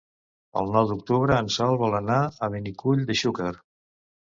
El 0.61 0.71
nou 0.75 0.87
d'octubre 0.91 1.37
en 1.43 1.51
Sol 1.57 1.79
vol 1.83 1.99
anar 1.99 2.17
a 2.25 2.51
Benicull 2.57 3.07
de 3.13 3.21
Xúquer. 3.23 3.55